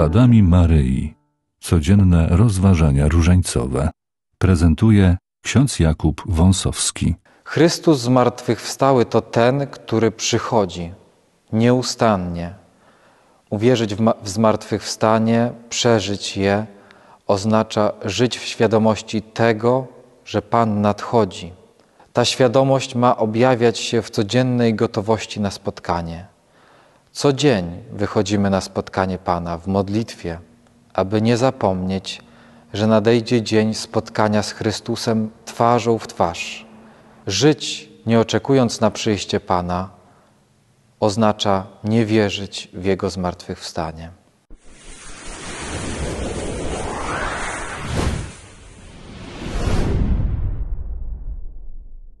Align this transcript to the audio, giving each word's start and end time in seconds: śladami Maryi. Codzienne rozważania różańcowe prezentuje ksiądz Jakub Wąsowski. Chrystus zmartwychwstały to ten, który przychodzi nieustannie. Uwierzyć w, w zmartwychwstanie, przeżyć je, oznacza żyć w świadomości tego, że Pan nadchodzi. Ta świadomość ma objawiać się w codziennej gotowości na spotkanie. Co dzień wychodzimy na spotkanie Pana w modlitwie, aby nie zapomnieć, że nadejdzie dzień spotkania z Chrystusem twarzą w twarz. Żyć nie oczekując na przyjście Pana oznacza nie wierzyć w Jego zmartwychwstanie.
śladami 0.00 0.42
Maryi. 0.42 1.14
Codzienne 1.60 2.26
rozważania 2.30 3.08
różańcowe 3.08 3.90
prezentuje 4.38 5.16
ksiądz 5.44 5.80
Jakub 5.80 6.22
Wąsowski. 6.26 7.14
Chrystus 7.44 8.00
zmartwychwstały 8.00 9.04
to 9.04 9.20
ten, 9.20 9.66
który 9.66 10.10
przychodzi 10.10 10.92
nieustannie. 11.52 12.54
Uwierzyć 13.50 13.94
w, 13.94 14.12
w 14.22 14.28
zmartwychwstanie, 14.28 15.52
przeżyć 15.68 16.36
je, 16.36 16.66
oznacza 17.26 17.92
żyć 18.04 18.38
w 18.38 18.44
świadomości 18.44 19.22
tego, 19.22 19.86
że 20.24 20.42
Pan 20.42 20.80
nadchodzi. 20.80 21.52
Ta 22.12 22.24
świadomość 22.24 22.94
ma 22.94 23.16
objawiać 23.16 23.78
się 23.78 24.02
w 24.02 24.10
codziennej 24.10 24.74
gotowości 24.74 25.40
na 25.40 25.50
spotkanie. 25.50 26.29
Co 27.12 27.32
dzień 27.32 27.82
wychodzimy 27.92 28.50
na 28.50 28.60
spotkanie 28.60 29.18
Pana 29.18 29.58
w 29.58 29.66
modlitwie, 29.66 30.38
aby 30.94 31.22
nie 31.22 31.36
zapomnieć, 31.36 32.22
że 32.72 32.86
nadejdzie 32.86 33.42
dzień 33.42 33.74
spotkania 33.74 34.42
z 34.42 34.52
Chrystusem 34.52 35.30
twarzą 35.44 35.98
w 35.98 36.06
twarz. 36.06 36.66
Żyć 37.26 37.88
nie 38.06 38.20
oczekując 38.20 38.80
na 38.80 38.90
przyjście 38.90 39.40
Pana 39.40 39.88
oznacza 41.00 41.66
nie 41.84 42.06
wierzyć 42.06 42.68
w 42.72 42.84
Jego 42.84 43.10
zmartwychwstanie. 43.10 44.19